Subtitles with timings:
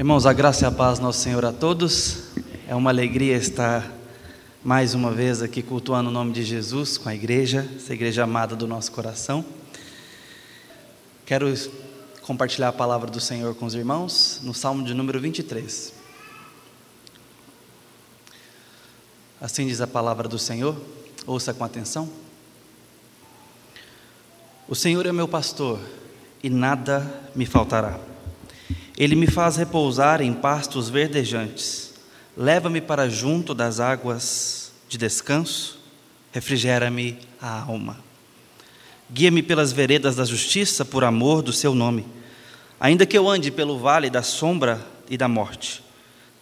[0.00, 2.30] Irmãos, a graça e a paz nosso Senhor a todos.
[2.66, 3.92] É uma alegria estar
[4.64, 8.56] mais uma vez aqui cultuando o nome de Jesus com a igreja, essa igreja amada
[8.56, 9.44] do nosso coração.
[11.26, 11.52] Quero
[12.22, 15.92] compartilhar a palavra do Senhor com os irmãos no Salmo de número 23.
[19.38, 20.80] Assim diz a palavra do Senhor,
[21.26, 22.08] ouça com atenção.
[24.66, 25.78] O Senhor é meu pastor
[26.42, 28.09] e nada me faltará.
[29.00, 31.94] Ele me faz repousar em pastos verdejantes,
[32.36, 35.78] leva-me para junto das águas de descanso,
[36.30, 37.96] refrigera-me a alma.
[39.10, 42.04] Guia-me pelas veredas da justiça por amor do seu nome.
[42.78, 45.82] Ainda que eu ande pelo vale da sombra e da morte,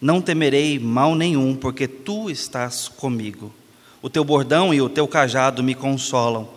[0.00, 3.54] não temerei mal nenhum, porque tu estás comigo.
[4.02, 6.48] O teu bordão e o teu cajado me consolam.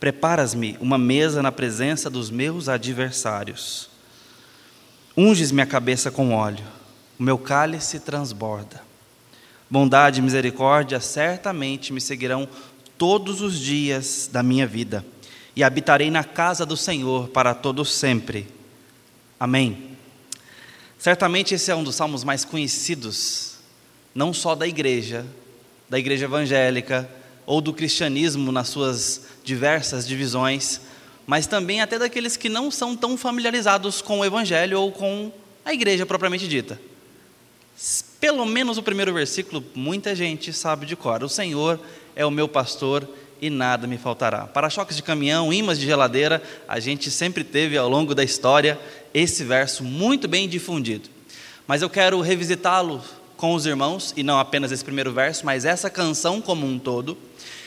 [0.00, 3.94] Preparas-me uma mesa na presença dos meus adversários.
[5.16, 6.64] Unges minha cabeça com óleo,
[7.18, 8.82] o meu cálice transborda.
[9.70, 12.46] Bondade e misericórdia certamente me seguirão
[12.98, 15.04] todos os dias da minha vida,
[15.54, 18.46] e habitarei na casa do Senhor para todo sempre.
[19.40, 19.96] Amém.
[20.98, 23.54] Certamente esse é um dos salmos mais conhecidos,
[24.14, 25.24] não só da igreja,
[25.88, 27.08] da igreja evangélica
[27.46, 30.80] ou do cristianismo nas suas diversas divisões,
[31.26, 35.32] mas também até daqueles que não são tão familiarizados com o Evangelho ou com
[35.64, 36.80] a igreja propriamente dita.
[38.20, 41.22] Pelo menos o primeiro versículo, muita gente sabe de cor.
[41.22, 41.80] O Senhor
[42.14, 43.06] é o meu pastor
[43.40, 44.46] e nada me faltará.
[44.46, 48.78] Para-choques de caminhão, imãs de geladeira, a gente sempre teve ao longo da história
[49.12, 51.08] esse verso muito bem difundido.
[51.66, 53.02] Mas eu quero revisitá-lo
[53.36, 57.18] com os irmãos, e não apenas esse primeiro verso, mas essa canção como um todo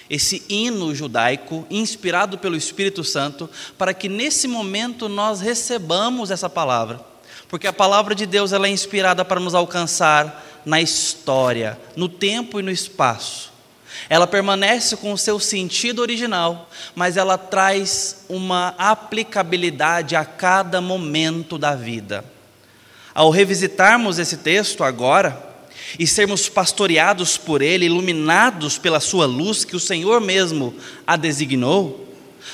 [0.09, 6.99] esse hino judaico inspirado pelo Espírito Santo, para que nesse momento nós recebamos essa palavra.
[7.47, 12.59] Porque a palavra de Deus ela é inspirada para nos alcançar na história, no tempo
[12.59, 13.51] e no espaço.
[14.07, 21.57] Ela permanece com o seu sentido original, mas ela traz uma aplicabilidade a cada momento
[21.57, 22.23] da vida.
[23.13, 25.48] Ao revisitarmos esse texto agora,
[25.97, 30.73] e sermos pastoreados por Ele, iluminados pela Sua luz que o Senhor mesmo
[31.07, 32.07] a designou,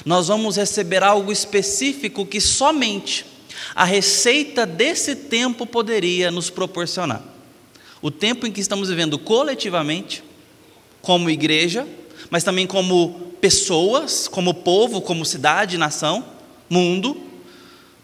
[0.06, 3.26] nós vamos receber algo específico que somente
[3.74, 7.24] a receita desse tempo poderia nos proporcionar.
[8.02, 10.24] O tempo em que estamos vivendo coletivamente,
[11.02, 11.88] como igreja,
[12.30, 16.26] mas também como pessoas, como povo, como cidade, nação,
[16.70, 17.22] mundo,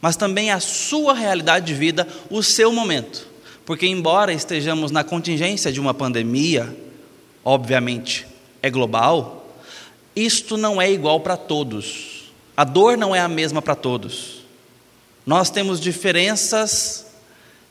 [0.02, 3.31] mas também a sua realidade de vida, o seu momento.
[3.66, 6.76] Porque, embora estejamos na contingência de uma pandemia,
[7.44, 8.28] obviamente
[8.62, 9.58] é global,
[10.16, 12.32] isto não é igual para todos.
[12.56, 14.42] A dor não é a mesma para todos.
[15.26, 17.06] Nós temos diferenças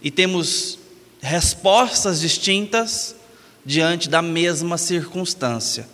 [0.03, 0.79] e temos
[1.21, 3.15] respostas distintas
[3.65, 5.87] diante da mesma circunstância.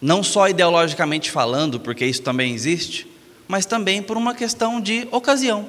[0.00, 3.06] Não só ideologicamente falando, porque isso também existe,
[3.48, 5.68] mas também por uma questão de ocasião,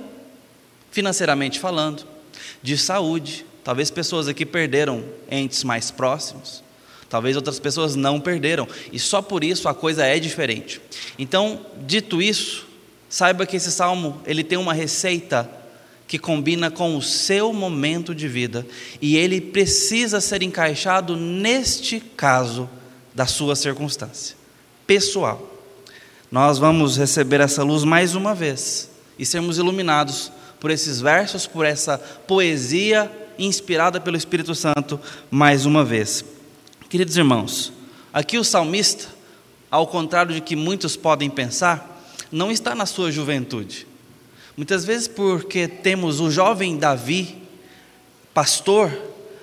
[0.91, 2.05] financeiramente falando,
[2.61, 3.45] de saúde.
[3.63, 6.61] Talvez pessoas aqui perderam entes mais próximos,
[7.09, 10.81] talvez outras pessoas não perderam, e só por isso a coisa é diferente.
[11.17, 12.67] Então, dito isso,
[13.07, 15.49] saiba que esse salmo, ele tem uma receita
[16.07, 18.65] que combina com o seu momento de vida,
[19.01, 22.69] e ele precisa ser encaixado neste caso
[23.15, 24.35] da sua circunstância
[24.85, 25.49] pessoal.
[26.31, 30.31] Nós vamos receber essa luz mais uma vez e sermos iluminados
[30.63, 34.97] por esses versos, por essa poesia inspirada pelo Espírito Santo
[35.29, 36.23] mais uma vez.
[36.87, 37.73] Queridos irmãos,
[38.13, 39.09] aqui o salmista,
[39.69, 42.01] ao contrário de que muitos podem pensar,
[42.31, 43.85] não está na sua juventude.
[44.55, 47.35] Muitas vezes, porque temos o jovem Davi,
[48.33, 48.89] pastor,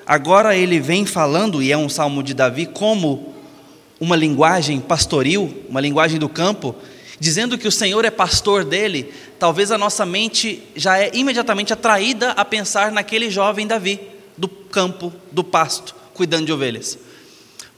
[0.07, 3.35] agora ele vem falando, e é um salmo de Davi, como
[4.01, 6.75] uma linguagem pastoril, uma linguagem do campo,
[7.21, 12.31] dizendo que o Senhor é pastor dele, talvez a nossa mente já é imediatamente atraída
[12.31, 14.01] a pensar naquele jovem Davi,
[14.39, 16.99] do campo, do pasto, cuidando de ovelhas.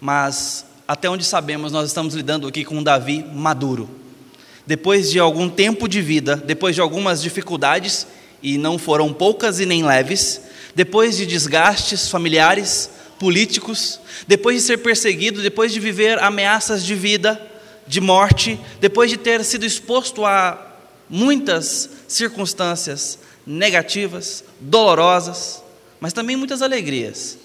[0.01, 3.91] Mas, até onde sabemos, nós estamos lidando aqui com um Davi maduro.
[4.65, 8.07] Depois de algum tempo de vida, depois de algumas dificuldades,
[8.41, 10.43] e não foram poucas e nem leves,
[10.73, 17.41] depois de desgastes familiares, políticos, depois de ser perseguido, depois de viver ameaças de vida,
[17.87, 20.75] de morte, depois de ter sido exposto a
[21.09, 25.63] muitas circunstâncias negativas, dolorosas,
[26.01, 27.39] mas também muitas alegrias,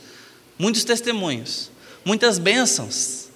[0.58, 1.72] muitos testemunhos,
[2.06, 3.28] muitas bênçãos,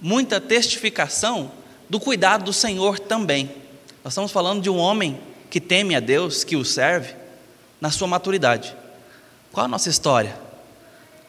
[0.00, 1.52] muita testificação
[1.88, 3.50] do cuidado do Senhor também.
[4.02, 5.20] Nós estamos falando de um homem
[5.50, 7.14] que teme a Deus, que o serve,
[7.80, 8.74] na sua maturidade.
[9.52, 10.40] Qual a nossa história?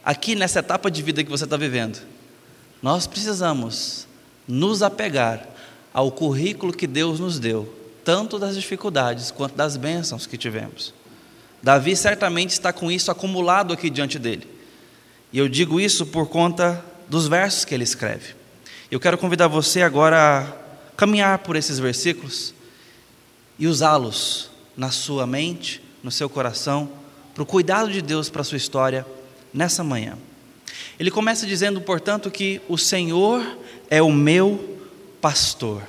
[0.03, 1.99] Aqui nessa etapa de vida que você está vivendo,
[2.81, 4.07] nós precisamos
[4.47, 5.47] nos apegar
[5.93, 7.71] ao currículo que Deus nos deu,
[8.03, 10.93] tanto das dificuldades quanto das bênçãos que tivemos.
[11.61, 14.47] Davi certamente está com isso acumulado aqui diante dele.
[15.31, 18.35] E eu digo isso por conta dos versos que ele escreve.
[18.91, 22.53] Eu quero convidar você agora a caminhar por esses versículos
[23.57, 26.89] e usá-los na sua mente, no seu coração,
[27.33, 29.05] para o cuidado de Deus para a sua história
[29.53, 30.17] nessa manhã.
[30.99, 33.41] Ele começa dizendo, portanto, que o Senhor
[33.93, 34.79] é o meu
[35.21, 35.83] pastor.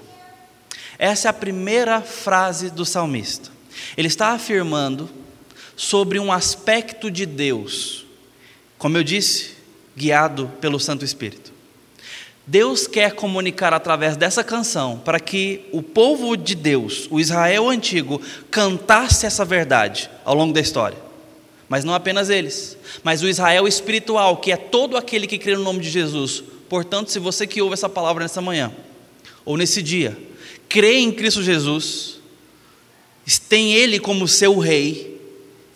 [0.98, 3.50] Essa é a primeira frase do salmista.
[3.96, 5.08] Ele está afirmando
[5.74, 8.04] sobre um aspecto de Deus,
[8.76, 9.52] como eu disse,
[9.96, 11.50] guiado pelo Santo Espírito.
[12.46, 18.20] Deus quer comunicar através dessa canção para que o povo de Deus, o Israel antigo,
[18.50, 20.98] cantasse essa verdade ao longo da história.
[21.70, 25.64] Mas não apenas eles, mas o Israel espiritual, que é todo aquele que crê no
[25.64, 26.44] nome de Jesus.
[26.74, 28.72] Portanto, se você que ouve essa palavra nessa manhã,
[29.44, 30.18] ou nesse dia,
[30.68, 32.18] crê em Cristo Jesus,
[33.48, 35.24] tem Ele como seu rei,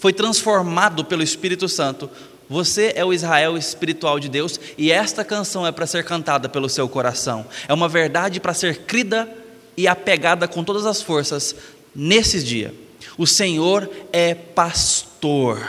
[0.00, 2.10] foi transformado pelo Espírito Santo,
[2.50, 6.68] você é o Israel espiritual de Deus e esta canção é para ser cantada pelo
[6.68, 7.46] seu coração.
[7.68, 9.32] É uma verdade para ser crida
[9.76, 11.54] e apegada com todas as forças
[11.94, 12.72] nesses dias.
[13.16, 15.64] O Senhor é pastor.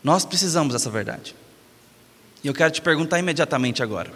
[0.00, 1.34] Nós precisamos dessa verdade.
[2.42, 4.12] E eu quero te perguntar imediatamente agora,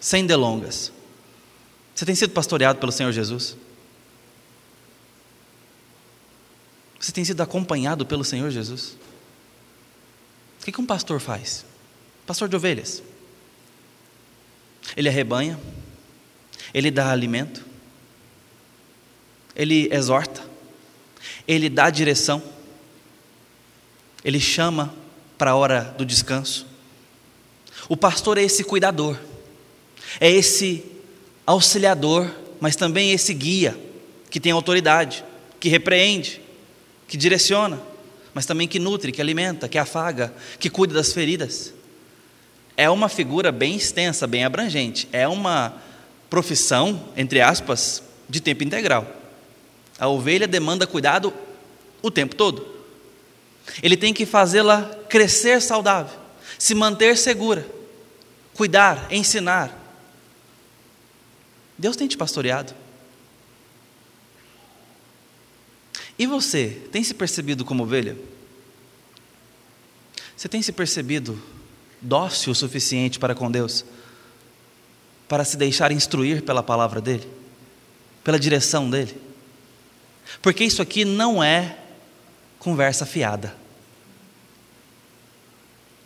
[0.00, 0.92] sem delongas:
[1.94, 3.56] você tem sido pastoreado pelo Senhor Jesus?
[6.98, 8.96] Você tem sido acompanhado pelo Senhor Jesus?
[10.60, 11.64] O que um pastor faz?
[12.26, 13.02] Pastor de ovelhas.
[14.96, 15.58] Ele arrebanha,
[16.72, 17.64] ele dá alimento,
[19.54, 20.42] ele exorta,
[21.46, 22.42] ele dá direção,
[24.24, 24.94] ele chama
[25.36, 26.69] para a hora do descanso.
[27.90, 29.18] O pastor é esse cuidador,
[30.18, 30.82] é esse
[31.46, 33.76] auxiliador, mas também esse guia
[34.30, 35.22] que tem autoridade,
[35.58, 36.40] que repreende,
[37.06, 37.90] que direciona
[38.34, 41.74] mas também que nutre, que alimenta, que afaga, que cuida das feridas.
[42.76, 45.08] É uma figura bem extensa, bem abrangente.
[45.12, 45.74] É uma
[46.28, 49.06] profissão, entre aspas, de tempo integral.
[49.98, 51.32] A ovelha demanda cuidado
[52.00, 52.66] o tempo todo.
[53.82, 56.18] Ele tem que fazê-la crescer saudável,
[56.58, 57.66] se manter segura,
[58.60, 59.74] cuidar, ensinar.
[61.78, 62.74] Deus tem te pastoreado.
[66.18, 68.18] E você, tem se percebido como ovelha?
[70.36, 71.42] Você tem se percebido
[72.02, 73.82] dócil o suficiente para com Deus?
[75.26, 77.26] Para se deixar instruir pela palavra dEle?
[78.22, 79.18] Pela direção dEle?
[80.42, 81.78] Porque isso aqui não é
[82.58, 83.56] conversa fiada.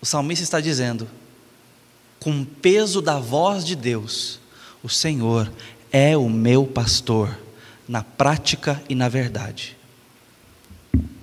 [0.01, 1.11] O salmista está dizendo,
[2.25, 4.41] com o peso da voz de Deus,
[4.83, 5.53] o Senhor
[5.93, 7.39] é o meu pastor,
[7.87, 9.77] na prática e na verdade.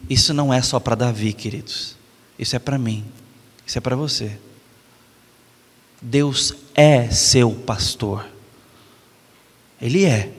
[0.08, 1.98] Isso não é só para Davi, queridos.
[2.38, 3.04] Isso é para mim.
[3.66, 4.38] Isso é para você.
[6.00, 8.28] Deus é seu pastor.
[9.82, 10.32] Ele é.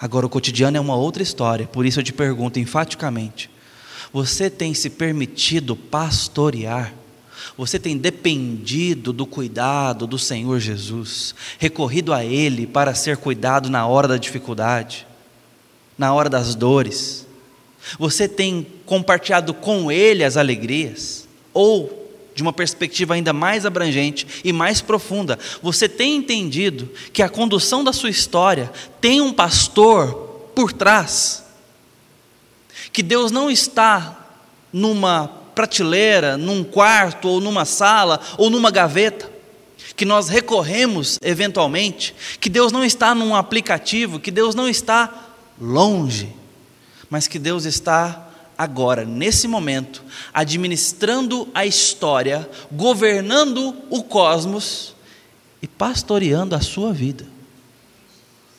[0.00, 3.48] Agora, o cotidiano é uma outra história, por isso eu te pergunto enfaticamente:
[4.12, 7.03] você tem se permitido pastorear?
[7.56, 13.86] Você tem dependido do cuidado do Senhor Jesus, recorrido a Ele para ser cuidado na
[13.86, 15.06] hora da dificuldade,
[15.96, 17.26] na hora das dores?
[17.98, 21.28] Você tem compartilhado com Ele as alegrias?
[21.52, 27.28] Ou, de uma perspectiva ainda mais abrangente e mais profunda, você tem entendido que a
[27.28, 31.44] condução da sua história tem um pastor por trás?
[32.92, 34.20] Que Deus não está
[34.72, 39.30] numa prateleira, num quarto, ou numa sala, ou numa gaveta,
[39.96, 45.12] que nós recorremos eventualmente, que Deus não está num aplicativo, que Deus não está
[45.60, 46.44] longe
[47.14, 54.96] mas que Deus está agora, nesse momento, administrando a história, governando o cosmos
[55.62, 57.24] e pastoreando a sua vida,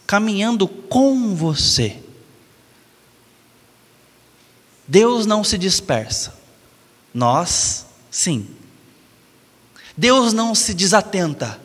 [0.08, 1.98] caminhando com você.
[4.88, 6.34] Deus não se dispersa,
[7.16, 8.46] nós sim.
[9.96, 11.58] Deus não se desatenta,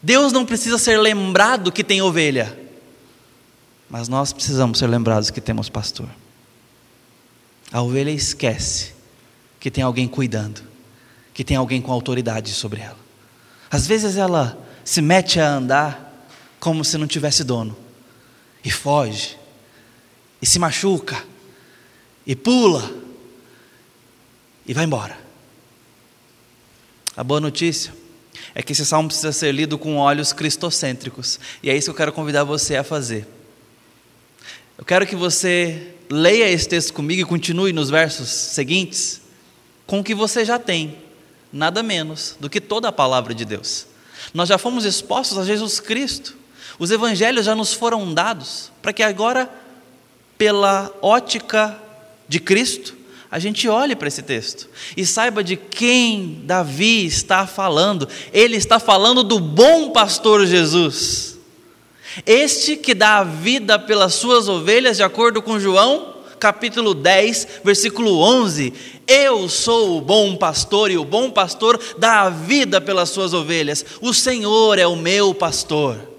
[0.00, 2.56] Deus não precisa ser lembrado que tem ovelha.
[3.90, 6.08] Mas nós precisamos ser lembrados que temos pastor.
[7.72, 8.94] A ovelha esquece
[9.58, 10.62] que tem alguém cuidando,
[11.32, 12.98] que tem alguém com autoridade sobre ela.
[13.70, 16.28] Às vezes ela se mete a andar
[16.60, 17.76] como se não tivesse dono,
[18.64, 19.36] e foge,
[20.40, 21.24] e se machuca,
[22.26, 23.03] e pula
[24.66, 25.18] e vai embora.
[27.16, 27.94] A boa notícia
[28.54, 31.96] é que esse salmo precisa ser lido com olhos cristocêntricos, e é isso que eu
[31.96, 33.26] quero convidar você a fazer.
[34.76, 39.20] Eu quero que você leia esse texto comigo e continue nos versos seguintes
[39.86, 40.98] com o que você já tem,
[41.52, 43.86] nada menos do que toda a palavra de Deus.
[44.32, 46.36] Nós já fomos expostos a Jesus Cristo,
[46.78, 49.48] os evangelhos já nos foram dados, para que agora,
[50.36, 51.78] pela ótica
[52.28, 52.96] de Cristo,
[53.34, 58.08] a gente olhe para esse texto e saiba de quem Davi está falando.
[58.32, 61.36] Ele está falando do bom pastor Jesus.
[62.24, 68.20] Este que dá a vida pelas suas ovelhas, de acordo com João, capítulo 10, versículo
[68.20, 68.72] 11.
[69.04, 73.84] Eu sou o bom pastor e o bom pastor dá a vida pelas suas ovelhas.
[74.00, 76.13] O Senhor é o meu pastor.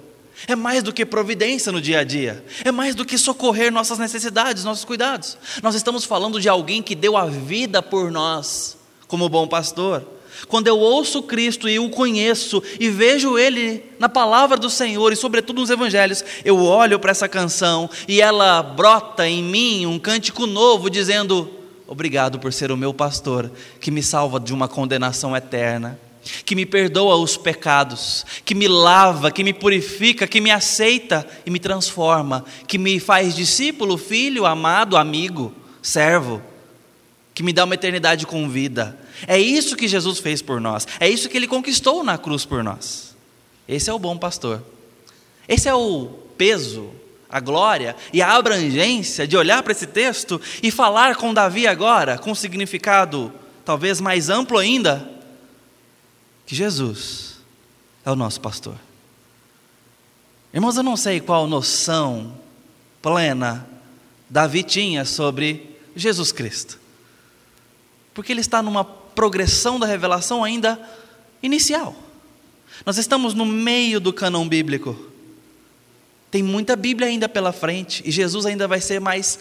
[0.47, 3.97] É mais do que providência no dia a dia, é mais do que socorrer nossas
[3.97, 5.37] necessidades, nossos cuidados.
[5.63, 8.77] Nós estamos falando de alguém que deu a vida por nós,
[9.07, 10.05] como bom pastor.
[10.49, 15.15] Quando eu ouço Cristo e o conheço e vejo Ele na palavra do Senhor e,
[15.15, 20.45] sobretudo, nos Evangelhos, eu olho para essa canção e ela brota em mim um cântico
[20.45, 21.49] novo, dizendo:
[21.87, 23.49] Obrigado por ser o meu pastor,
[23.79, 25.97] que me salva de uma condenação eterna
[26.45, 31.51] que me perdoa os pecados, que me lava, que me purifica, que me aceita e
[31.51, 36.41] me transforma, que me faz discípulo, filho, amado, amigo, servo,
[37.33, 38.97] que me dá uma eternidade com vida.
[39.27, 42.63] É isso que Jesus fez por nós, é isso que ele conquistou na cruz por
[42.63, 43.15] nós.
[43.67, 44.63] Esse é o bom pastor.
[45.47, 46.89] Esse é o peso,
[47.29, 52.17] a glória e a abrangência de olhar para esse texto e falar com Davi agora,
[52.17, 53.31] com significado
[53.63, 55.14] talvez mais amplo ainda
[56.45, 57.37] que Jesus
[58.05, 58.75] é o nosso pastor.
[60.53, 62.37] Irmãos, eu não sei qual noção
[63.01, 63.67] plena
[64.29, 66.79] Davi tinha sobre Jesus Cristo,
[68.13, 70.79] porque ele está numa progressão da revelação ainda
[71.41, 71.95] inicial.
[72.85, 74.97] Nós estamos no meio do cânon bíblico.
[76.31, 79.39] Tem muita Bíblia ainda pela frente e Jesus ainda vai ser mais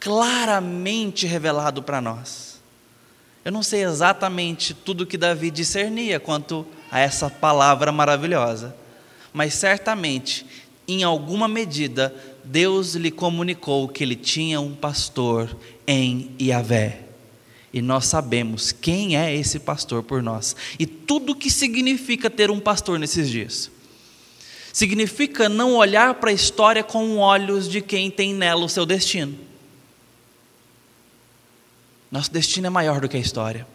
[0.00, 2.47] claramente revelado para nós.
[3.44, 8.74] Eu não sei exatamente tudo que Davi discernia quanto a essa palavra maravilhosa,
[9.32, 10.44] mas certamente,
[10.86, 12.14] em alguma medida,
[12.44, 17.02] Deus lhe comunicou que ele tinha um pastor em Iavé.
[17.72, 22.50] E nós sabemos quem é esse pastor por nós e tudo o que significa ter
[22.50, 23.70] um pastor nesses dias.
[24.72, 29.47] Significa não olhar para a história com olhos de quem tem nela o seu destino
[32.10, 33.66] nosso destino é maior do que a história.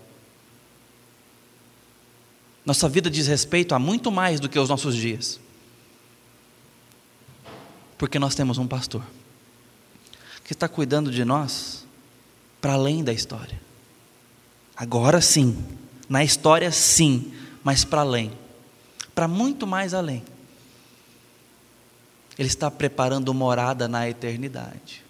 [2.65, 5.39] Nossa vida diz respeito a muito mais do que os nossos dias.
[7.97, 9.03] Porque nós temos um pastor
[10.43, 11.85] que está cuidando de nós
[12.59, 13.61] para além da história.
[14.75, 15.63] Agora sim,
[16.09, 18.31] na história sim, mas para além,
[19.13, 20.23] para muito mais além.
[22.37, 25.02] Ele está preparando morada na eternidade.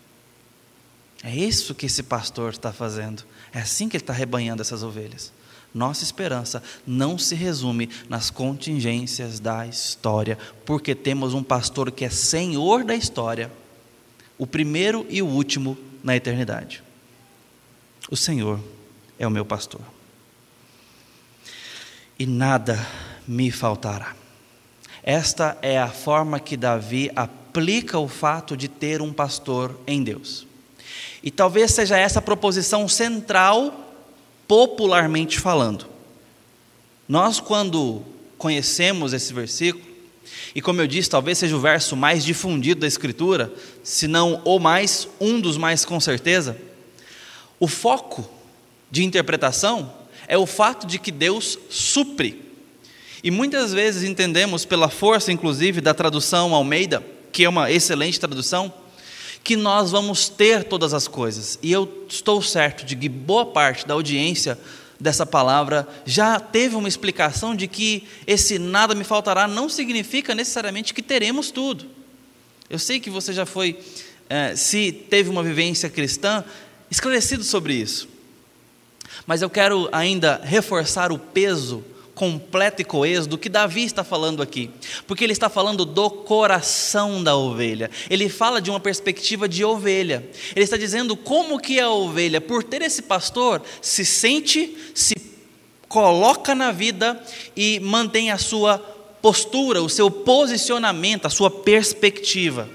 [1.23, 3.23] É isso que esse pastor está fazendo.
[3.53, 5.31] É assim que ele está rebanhando essas ovelhas.
[5.73, 12.09] Nossa esperança não se resume nas contingências da história, porque temos um pastor que é
[12.09, 13.49] senhor da história,
[14.37, 16.83] o primeiro e o último na eternidade.
[18.11, 18.59] O Senhor
[19.17, 19.81] é o meu pastor.
[22.19, 22.85] E nada
[23.27, 24.15] me faltará.
[25.01, 30.45] Esta é a forma que Davi aplica o fato de ter um pastor em Deus.
[31.21, 33.95] E talvez seja essa a proposição central,
[34.47, 35.87] popularmente falando.
[37.07, 38.01] Nós, quando
[38.37, 39.93] conhecemos esse versículo,
[40.55, 43.51] e como eu disse, talvez seja o verso mais difundido da Escritura,
[43.83, 46.57] se não o mais, um dos mais com certeza,
[47.59, 48.29] o foco
[48.91, 49.91] de interpretação
[50.27, 52.41] é o fato de que Deus supre.
[53.23, 58.71] E muitas vezes entendemos, pela força inclusive da tradução Almeida, que é uma excelente tradução,
[59.43, 61.59] que nós vamos ter todas as coisas.
[61.61, 64.57] E eu estou certo de que boa parte da audiência
[64.99, 70.93] dessa palavra já teve uma explicação de que esse nada me faltará não significa necessariamente
[70.93, 71.85] que teremos tudo.
[72.69, 73.77] Eu sei que você já foi,
[74.29, 76.43] é, se teve uma vivência cristã,
[76.89, 78.07] esclarecido sobre isso.
[79.27, 81.83] Mas eu quero ainda reforçar o peso
[82.15, 84.69] completo e coeso do que Davi está falando aqui,
[85.07, 87.89] porque ele está falando do coração da ovelha.
[88.09, 90.27] Ele fala de uma perspectiva de ovelha.
[90.55, 95.15] Ele está dizendo como que a ovelha, por ter esse pastor, se sente, se
[95.87, 97.21] coloca na vida
[97.55, 98.77] e mantém a sua
[99.21, 102.69] postura, o seu posicionamento, a sua perspectiva.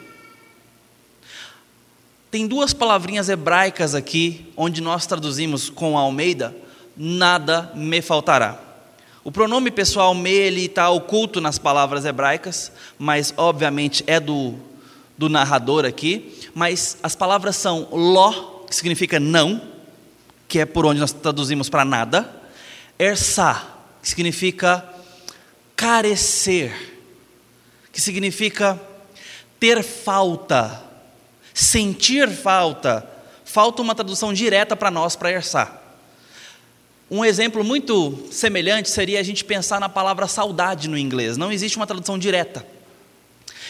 [2.31, 6.55] Tem duas palavrinhas hebraicas aqui, onde nós traduzimos com Almeida,
[6.97, 8.68] nada me faltará.
[9.29, 14.55] O pronome pessoal me ele está oculto nas palavras hebraicas, mas obviamente é do,
[15.19, 16.49] do narrador aqui.
[16.55, 19.61] Mas as palavras são lo, que significa não,
[20.49, 22.41] que é por onde nós traduzimos para nada,
[22.99, 23.67] ersa,
[24.01, 24.83] que significa
[25.77, 26.97] carecer,
[27.93, 28.81] que significa
[29.61, 30.83] ter falta,
[31.53, 33.07] sentir falta.
[33.45, 35.88] Falta uma tradução direta para nós para erçar.
[37.11, 41.39] Um exemplo muito semelhante seria a gente pensar na palavra saudade no inglês.
[41.39, 42.67] Não existe uma tradução direta.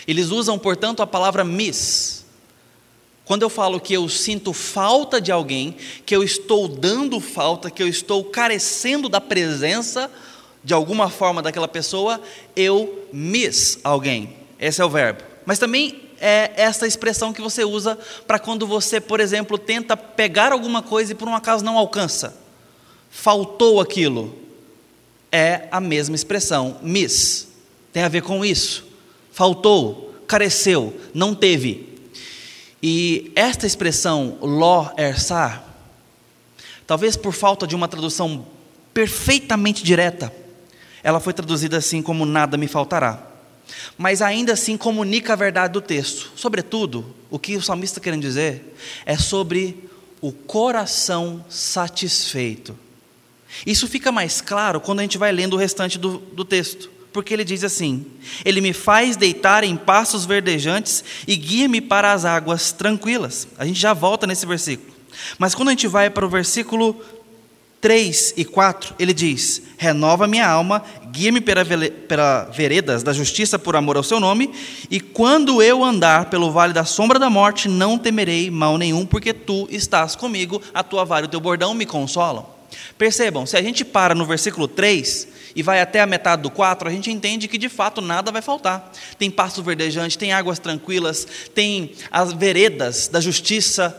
[0.09, 2.25] Eles usam, portanto, a palavra miss.
[3.25, 7.83] Quando eu falo que eu sinto falta de alguém, que eu estou dando falta, que
[7.83, 10.11] eu estou carecendo da presença
[10.65, 12.21] de alguma forma daquela pessoa,
[12.57, 14.35] eu miss alguém.
[14.59, 15.23] Esse é o verbo.
[15.47, 20.51] Mas também é essa expressão que você usa para quando você, por exemplo, tenta pegar
[20.51, 22.48] alguma coisa e por um acaso não alcança.
[23.11, 24.35] Faltou aquilo.
[25.31, 27.49] É a mesma expressão, miss.
[27.93, 28.87] Tem a ver com isso.
[29.33, 31.89] Faltou, careceu, não teve.
[32.83, 35.65] E esta expressão, lo ersar,
[36.87, 38.47] talvez por falta de uma tradução
[38.95, 40.33] perfeitamente direta,
[41.03, 43.27] ela foi traduzida assim como nada me faltará.
[43.97, 46.33] Mas ainda assim comunica a verdade do texto.
[46.37, 48.75] Sobretudo, o que o salmista está querendo dizer
[49.05, 49.89] é sobre
[50.21, 52.77] o coração satisfeito.
[53.67, 56.91] Isso fica mais claro quando a gente vai lendo o restante do, do texto.
[57.13, 58.07] Porque ele diz assim:
[58.45, 63.49] Ele me faz deitar em passos verdejantes e guia-me para as águas tranquilas.
[63.59, 64.93] A gente já volta nesse versículo.
[65.39, 67.03] Mas quando a gente vai para o versículo
[67.81, 71.65] 3 e 4, ele diz: Renova minha alma, guia-me pela
[72.53, 74.53] veredas da justiça por amor ao seu nome,
[74.91, 79.33] e quando eu andar pelo vale da sombra da morte, não temerei mal nenhum, porque
[79.33, 82.58] tu estás comigo, a tua vara e o teu bordão me consolam.
[82.97, 86.89] Percebam, se a gente para no versículo 3 e vai até a metade do 4,
[86.89, 88.93] a gente entende que de fato nada vai faltar.
[89.19, 93.97] Tem pasto verdejante, tem águas tranquilas, tem as veredas da justiça,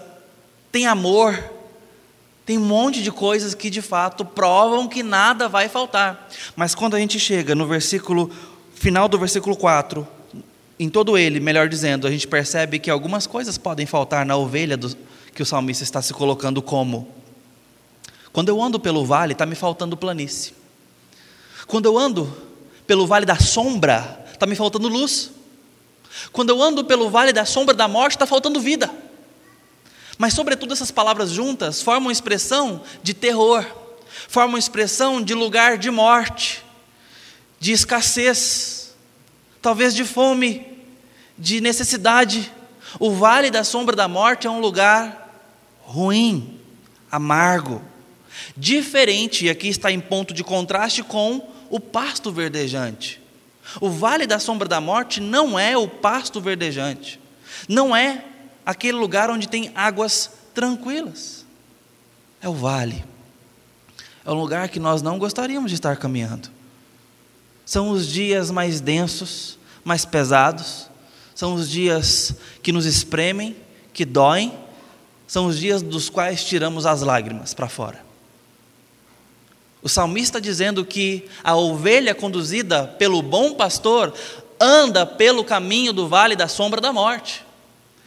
[0.71, 1.37] tem amor,
[2.45, 6.29] tem um monte de coisas que de fato provam que nada vai faltar.
[6.55, 8.31] Mas quando a gente chega no versículo
[8.73, 10.07] final do versículo 4,
[10.79, 14.77] em todo ele, melhor dizendo, a gente percebe que algumas coisas podem faltar na ovelha
[14.77, 14.95] do,
[15.33, 17.18] que o salmista está se colocando como.
[18.39, 20.53] Quando eu ando pelo vale, está me faltando planície.
[21.67, 22.33] Quando eu ando
[22.87, 25.31] pelo vale da sombra, está me faltando luz.
[26.31, 28.89] Quando eu ando pelo vale da sombra da morte, está faltando vida.
[30.17, 33.65] Mas, sobretudo, essas palavras juntas formam expressão de terror,
[34.29, 36.63] formam expressão de lugar de morte,
[37.59, 38.95] de escassez,
[39.61, 40.65] talvez de fome,
[41.37, 42.49] de necessidade.
[43.01, 45.29] O vale da sombra da morte é um lugar
[45.81, 46.57] ruim,
[47.11, 47.83] amargo,
[48.55, 53.21] diferente, e aqui está em ponto de contraste com o pasto verdejante.
[53.79, 57.19] O vale da sombra da morte não é o pasto verdejante,
[57.67, 58.25] não é
[58.65, 61.45] aquele lugar onde tem águas tranquilas.
[62.41, 63.03] É o vale.
[64.25, 66.49] É um lugar que nós não gostaríamos de estar caminhando.
[67.65, 70.89] São os dias mais densos, mais pesados,
[71.35, 73.55] são os dias que nos espremem,
[73.93, 74.53] que doem,
[75.27, 78.08] são os dias dos quais tiramos as lágrimas para fora.
[79.81, 84.13] O salmista dizendo que a ovelha conduzida pelo bom pastor
[84.59, 87.45] anda pelo caminho do vale da sombra da morte.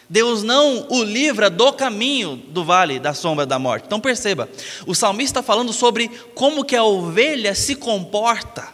[0.08, 3.87] Deus não o livra do caminho do vale da sombra da morte.
[3.87, 4.46] Então perceba,
[4.87, 8.68] o salmista está falando sobre como que a ovelha se comporta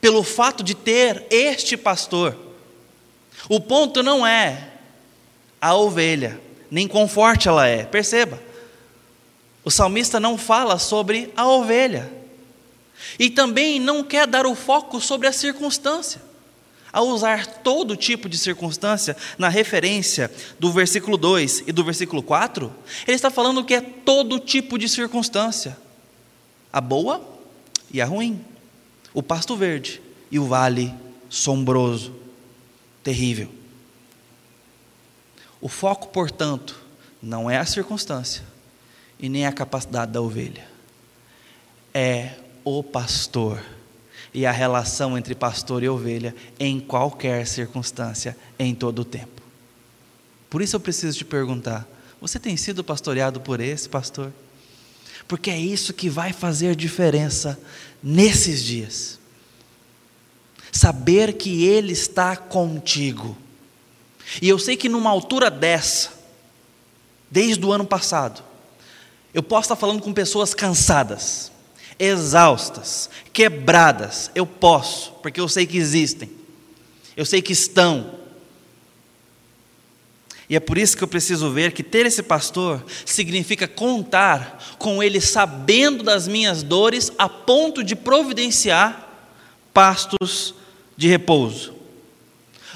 [0.00, 2.34] pelo fato de ter este pastor.
[3.48, 4.70] O ponto não é
[5.60, 7.84] a ovelha, nem quão forte ela é.
[7.84, 8.40] Perceba,
[9.64, 12.12] o salmista não fala sobre a ovelha.
[13.18, 16.20] E também não quer dar o foco sobre a circunstância
[16.94, 22.72] ao usar todo tipo de circunstância na referência do versículo 2 e do versículo 4,
[23.04, 25.76] ele está falando que é todo tipo de circunstância:
[26.72, 27.20] a boa
[27.92, 28.40] e a ruim,
[29.12, 30.00] o pasto verde
[30.30, 30.94] e o vale
[31.28, 32.14] sombroso,
[33.02, 33.48] terrível.
[35.60, 36.80] O foco, portanto,
[37.20, 38.53] não é a circunstância
[39.18, 40.66] e nem a capacidade da ovelha,
[41.92, 42.32] é
[42.64, 43.62] o pastor
[44.32, 49.42] e a relação entre pastor e ovelha em qualquer circunstância, em todo o tempo.
[50.50, 51.86] Por isso eu preciso te perguntar:
[52.20, 54.32] você tem sido pastoreado por esse pastor?
[55.26, 57.58] Porque é isso que vai fazer diferença
[58.02, 59.18] nesses dias.
[60.70, 63.36] Saber que Ele está contigo.
[64.42, 66.10] E eu sei que numa altura dessa,
[67.30, 68.42] desde o ano passado.
[69.34, 71.50] Eu posso estar falando com pessoas cansadas,
[71.98, 74.30] exaustas, quebradas.
[74.32, 76.30] Eu posso, porque eu sei que existem.
[77.16, 78.14] Eu sei que estão.
[80.48, 85.02] E é por isso que eu preciso ver que ter esse pastor significa contar com
[85.02, 89.08] ele sabendo das minhas dores a ponto de providenciar
[89.72, 90.54] pastos
[90.96, 91.74] de repouso,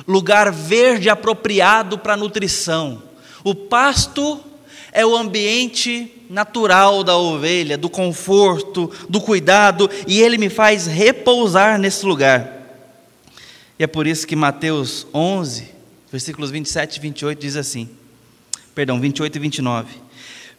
[0.09, 3.03] lugar verde apropriado para nutrição.
[3.45, 4.43] O pasto
[4.91, 11.79] é o ambiente natural da ovelha, do conforto, do cuidado, e ele me faz repousar
[11.79, 12.57] nesse lugar.
[13.79, 15.69] E é por isso que Mateus 11,
[16.11, 17.89] versículos 27 e 28 diz assim:
[18.75, 19.95] perdão, 28 e 29.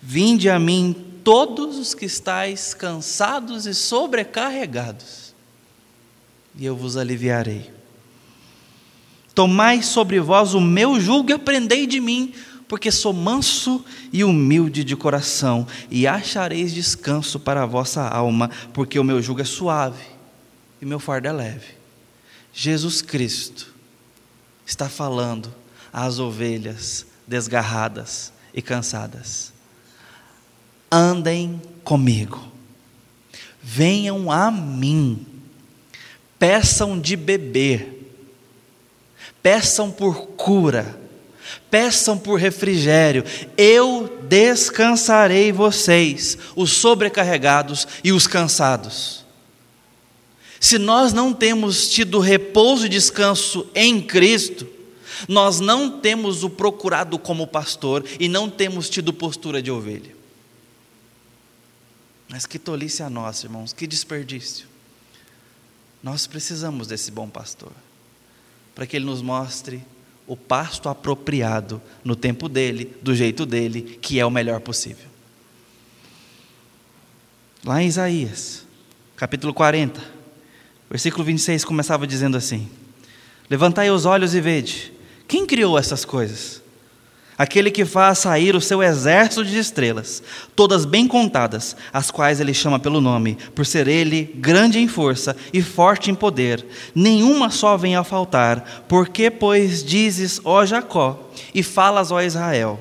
[0.02, 5.34] Vinde a mim todos os que estáis cansados e sobrecarregados,
[6.58, 7.70] e eu vos aliviarei.
[9.36, 12.34] Tomai sobre vós o meu jugo e aprendei de mim,
[12.70, 19.00] porque sou manso e humilde de coração, e achareis descanso para a vossa alma, porque
[19.00, 20.04] o meu jugo é suave
[20.80, 21.74] e meu fardo é leve.
[22.54, 23.74] Jesus Cristo
[24.68, 25.52] está falando
[25.92, 29.52] às ovelhas desgarradas e cansadas.
[30.92, 32.52] Andem comigo,
[33.64, 35.26] venham a mim,
[36.38, 38.14] peçam de beber,
[39.42, 40.99] peçam por cura,
[41.70, 43.24] peçam por refrigério,
[43.58, 49.26] eu descansarei vocês, os sobrecarregados e os cansados.
[50.60, 54.68] Se nós não temos tido repouso e descanso em Cristo,
[55.28, 60.16] nós não temos o procurado como pastor e não temos tido postura de ovelha.
[62.28, 64.68] Mas que tolice a nós, irmãos, que desperdício.
[66.04, 67.72] Nós precisamos desse bom pastor,
[68.76, 69.84] para que ele nos mostre
[70.30, 75.08] o pasto apropriado no tempo dele, do jeito dele, que é o melhor possível.
[77.66, 78.64] Lá em Isaías,
[79.16, 80.00] capítulo 40,
[80.88, 82.70] versículo 26 começava dizendo assim:
[83.50, 84.94] Levantai os olhos e vede,
[85.28, 86.62] quem criou essas coisas?
[87.40, 90.22] Aquele que faz sair o seu exército de estrelas,
[90.58, 95.38] todas bem contadas, as quais ele chama pelo nome, por ser ele grande em força
[95.54, 96.66] e forte em poder.
[96.94, 102.78] Nenhuma só vem a faltar, porque, pois, dizes, ó Jacó, e falas, ó Israel.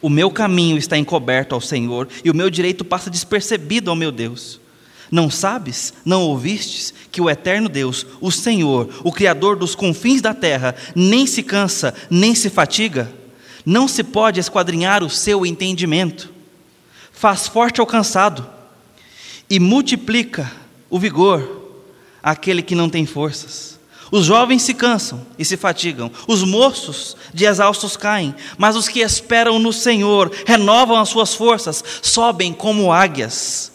[0.00, 4.12] O meu caminho está encoberto ao Senhor, e o meu direito passa despercebido ao meu
[4.12, 4.60] Deus.
[5.10, 10.34] Não sabes, não ouvistes, que o eterno Deus, o Senhor, o Criador dos confins da
[10.34, 13.12] terra, nem se cansa, nem se fatiga?
[13.64, 16.32] Não se pode esquadrinhar o seu entendimento.
[17.12, 18.48] Faz forte ao cansado
[19.48, 20.50] e multiplica
[20.90, 21.84] o vigor
[22.22, 23.78] àquele que não tem forças.
[24.10, 29.00] Os jovens se cansam e se fatigam, os moços de exaustos caem, mas os que
[29.00, 33.72] esperam no Senhor renovam as suas forças, sobem como águias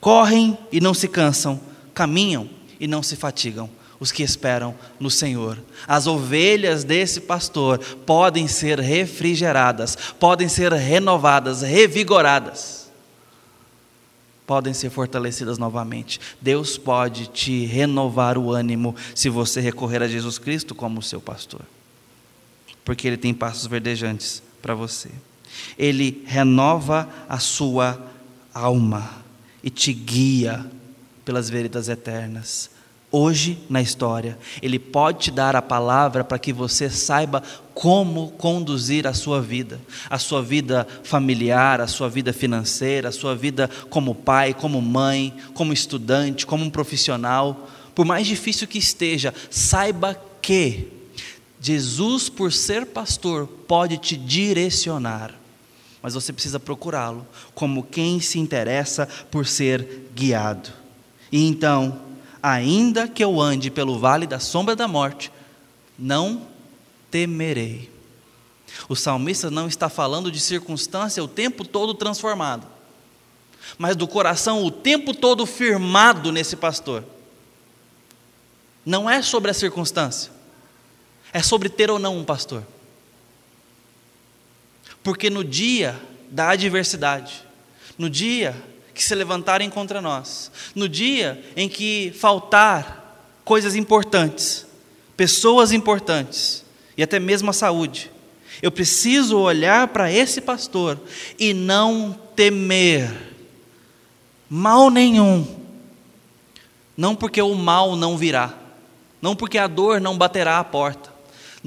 [0.00, 1.60] correm e não se cansam,
[1.94, 3.70] caminham e não se fatigam.
[4.00, 5.58] Os que esperam no Senhor.
[5.84, 12.88] As ovelhas desse pastor podem ser refrigeradas, podem ser renovadas, revigoradas,
[14.46, 16.20] podem ser fortalecidas novamente.
[16.40, 21.62] Deus pode te renovar o ânimo se você recorrer a Jesus Cristo como seu pastor,
[22.84, 25.10] porque Ele tem passos verdejantes para você.
[25.76, 28.00] Ele renova a sua
[28.54, 29.26] alma
[29.62, 30.66] e te guia
[31.24, 32.70] pelas veredas eternas.
[33.10, 37.42] Hoje, na história, Ele pode te dar a palavra para que você saiba
[37.72, 43.34] como conduzir a sua vida, a sua vida familiar, a sua vida financeira, a sua
[43.34, 47.68] vida como pai, como mãe, como estudante, como um profissional.
[47.94, 50.88] Por mais difícil que esteja, saiba que
[51.60, 55.34] Jesus, por ser pastor, pode te direcionar
[56.02, 60.70] mas você precisa procurá-lo como quem se interessa por ser guiado.
[61.30, 62.00] E então,
[62.42, 65.32] ainda que eu ande pelo vale da sombra da morte,
[65.98, 66.46] não
[67.10, 67.90] temerei.
[68.88, 72.66] O salmista não está falando de circunstância o tempo todo transformado,
[73.76, 77.04] mas do coração o tempo todo firmado nesse pastor.
[78.84, 80.30] Não é sobre a circunstância,
[81.32, 82.62] é sobre ter ou não um pastor.
[85.08, 85.98] Porque no dia
[86.30, 87.42] da adversidade,
[87.96, 88.54] no dia
[88.92, 94.66] que se levantarem contra nós, no dia em que faltar coisas importantes,
[95.16, 96.62] pessoas importantes
[96.94, 98.10] e até mesmo a saúde,
[98.60, 101.00] eu preciso olhar para esse pastor
[101.38, 103.10] e não temer
[104.46, 105.58] mal nenhum.
[106.94, 108.52] Não porque o mal não virá,
[109.22, 111.10] não porque a dor não baterá à porta,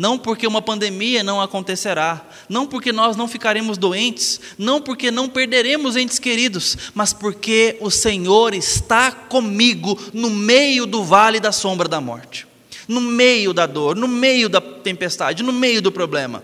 [0.01, 5.29] não porque uma pandemia não acontecerá, não porque nós não ficaremos doentes, não porque não
[5.29, 11.87] perderemos entes queridos, mas porque o Senhor está comigo no meio do vale da sombra
[11.87, 12.47] da morte,
[12.87, 16.43] no meio da dor, no meio da tempestade, no meio do problema.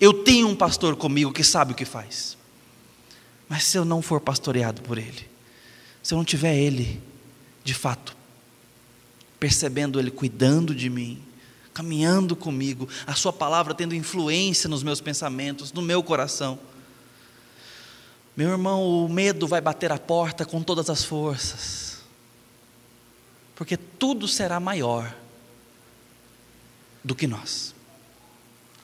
[0.00, 2.38] Eu tenho um pastor comigo que sabe o que faz.
[3.48, 5.28] Mas se eu não for pastoreado por ele,
[6.00, 7.02] se eu não tiver ele,
[7.64, 8.16] de fato,
[9.40, 11.20] percebendo ele cuidando de mim,
[11.80, 16.58] caminhando comigo, a Sua palavra tendo influência nos meus pensamentos, no meu coração.
[18.36, 22.02] Meu irmão, o medo vai bater a porta com todas as forças,
[23.56, 25.14] porque tudo será maior
[27.02, 27.74] do que nós.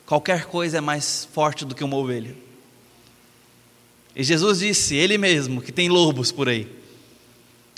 [0.06, 2.34] Qualquer coisa é mais forte do que uma ovelha.
[4.14, 6.66] E Jesus disse, Ele mesmo, que tem lobos por aí,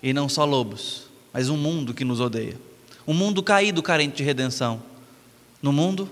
[0.01, 2.57] e não só lobos, mas um mundo que nos odeia,
[3.05, 4.81] um mundo caído, carente de redenção.
[5.61, 6.09] No mundo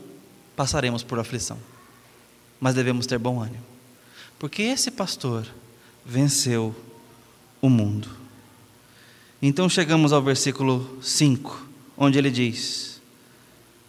[0.56, 1.58] passaremos por aflição,
[2.60, 3.64] mas devemos ter bom ânimo,
[4.38, 5.46] porque esse pastor
[6.04, 6.74] venceu
[7.60, 8.08] o mundo.
[9.40, 13.00] Então chegamos ao versículo 5, onde ele diz: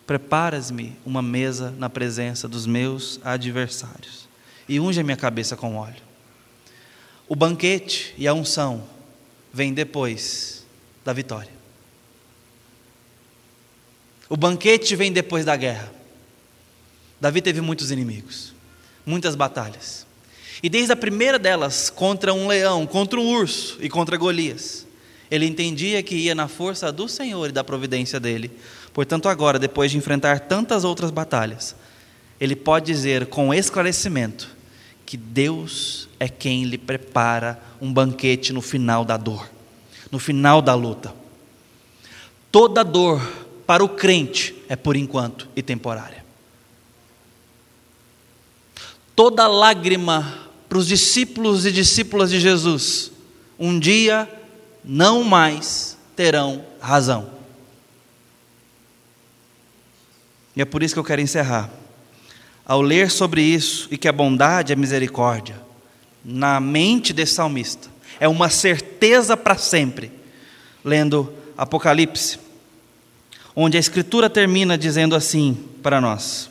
[0.05, 4.27] Preparas-me uma mesa na presença dos meus adversários,
[4.69, 6.07] e unge a minha cabeça com óleo.
[7.27, 8.83] O banquete e a unção
[9.51, 10.65] vêm depois
[11.03, 11.56] da vitória.
[14.29, 15.91] O banquete vem depois da guerra.
[17.19, 18.53] Davi teve muitos inimigos,
[19.05, 20.05] muitas batalhas.
[20.61, 24.85] E desde a primeira delas, contra um leão, contra um urso e contra Golias,
[25.29, 28.51] ele entendia que ia na força do Senhor e da providência dele.
[28.93, 31.75] Portanto, agora, depois de enfrentar tantas outras batalhas,
[32.39, 34.55] ele pode dizer com esclarecimento
[35.05, 39.49] que Deus é quem lhe prepara um banquete no final da dor,
[40.11, 41.13] no final da luta.
[42.51, 43.21] Toda dor
[43.67, 46.25] para o crente é por enquanto e temporária.
[49.13, 53.11] Toda lágrima para os discípulos e discípulas de Jesus,
[53.59, 54.29] um dia
[54.83, 57.29] não mais terão razão.
[60.55, 61.69] E é por isso que eu quero encerrar.
[62.65, 65.61] Ao ler sobre isso e que a bondade a misericórdia,
[66.23, 70.11] na mente desse salmista, é uma certeza para sempre.
[70.83, 72.46] Lendo Apocalipse,
[73.59, 76.47] onde a Escritura termina dizendo assim para nós,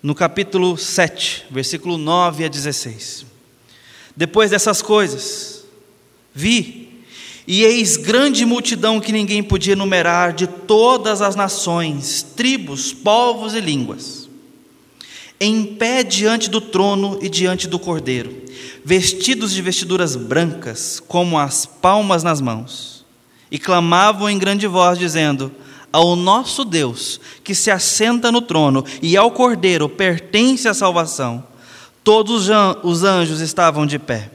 [0.00, 3.26] no capítulo 7, versículo 9 a 16:
[4.14, 5.64] Depois dessas coisas,
[6.32, 7.02] vi,
[7.44, 13.60] e eis grande multidão que ninguém podia enumerar, de todas as nações, tribos, povos e
[13.60, 14.28] línguas,
[15.40, 18.44] em pé diante do trono e diante do cordeiro,
[18.84, 23.04] vestidos de vestiduras brancas, como as palmas nas mãos,
[23.50, 25.50] e clamavam em grande voz, dizendo:
[25.94, 31.44] ao nosso Deus, que se assenta no trono, e ao Cordeiro pertence a salvação.
[32.02, 32.48] Todos
[32.82, 34.28] os anjos estavam de pé.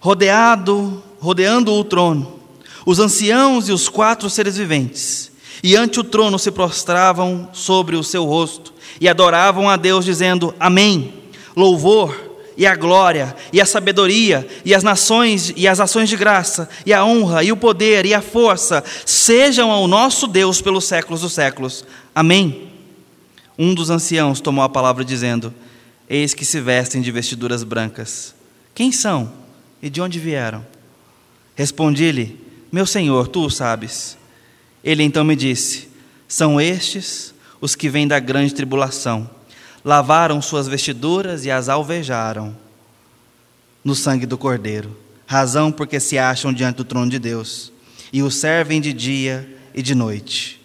[0.00, 2.40] Rodeado, rodeando o trono,
[2.84, 5.30] os anciãos e os quatro seres viventes,
[5.62, 10.52] e ante o trono se prostravam sobre o seu rosto e adoravam a Deus, dizendo:
[10.58, 11.14] Amém.
[11.54, 12.25] Louvor,
[12.56, 16.92] e a glória, e a sabedoria, e as nações, e as ações de graça, e
[16.92, 21.34] a honra, e o poder, e a força, sejam ao nosso Deus pelos séculos dos
[21.34, 21.84] séculos.
[22.14, 22.70] Amém.
[23.58, 25.52] Um dos anciãos tomou a palavra dizendo:
[26.08, 28.34] Eis que se vestem de vestiduras brancas.
[28.74, 29.32] Quem são
[29.82, 30.64] e de onde vieram?
[31.54, 32.40] Respondi-lhe:
[32.72, 34.16] Meu senhor, tu o sabes.
[34.82, 35.88] Ele então me disse:
[36.28, 39.28] São estes os que vêm da grande tribulação
[39.86, 42.56] lavaram suas vestiduras e as alvejaram
[43.84, 47.72] no sangue do Cordeiro, razão porque se acham diante do trono de Deus
[48.12, 50.60] e o servem de dia e de noite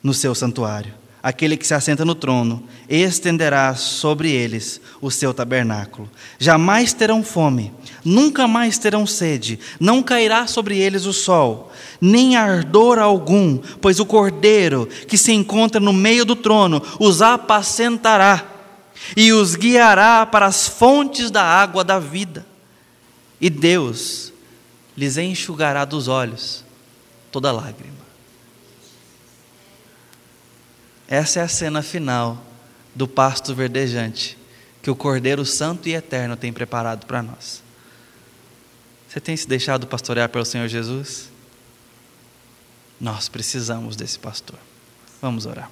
[0.00, 0.94] no seu santuário.
[1.20, 6.08] Aquele que se assenta no trono estenderá sobre eles o seu tabernáculo.
[6.38, 7.72] Jamais terão fome,
[8.04, 14.06] nunca mais terão sede, não cairá sobre eles o sol, nem ardor algum, pois o
[14.06, 18.46] cordeiro que se encontra no meio do trono os apacentará
[19.16, 22.46] e os guiará para as fontes da água da vida.
[23.40, 24.32] E Deus
[24.96, 26.64] lhes enxugará dos olhos
[27.30, 27.97] toda lágrima.
[31.08, 32.44] Essa é a cena final
[32.94, 34.36] do pasto verdejante
[34.82, 37.62] que o Cordeiro Santo e Eterno tem preparado para nós.
[39.08, 41.30] Você tem se deixado pastorear pelo Senhor Jesus?
[43.00, 44.58] Nós precisamos desse pastor.
[45.22, 45.70] Vamos orar.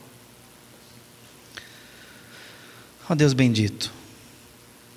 [3.09, 3.92] Ó oh Deus bendito,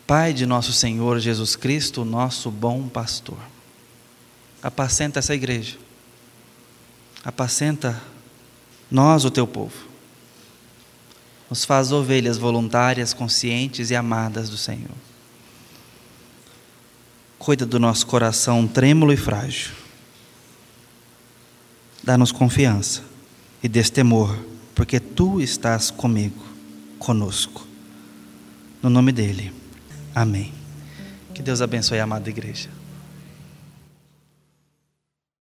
[0.07, 3.37] Pai de nosso Senhor Jesus Cristo, nosso bom pastor,
[4.63, 5.77] apacenta essa igreja,
[7.23, 8.01] apacenta
[8.89, 9.88] nós, o teu povo
[11.49, 14.95] Nos faz ovelhas voluntárias, conscientes e amadas do Senhor.
[17.39, 19.71] Cuida do nosso coração trêmulo e frágil.
[22.03, 23.01] Dá-nos confiança
[23.63, 24.37] e destemor,
[24.75, 26.43] porque tu estás comigo,
[26.97, 27.67] conosco.
[28.81, 29.51] No nome dele.
[30.13, 30.53] Amém.
[31.33, 32.78] Que Deus abençoe a amada igreja.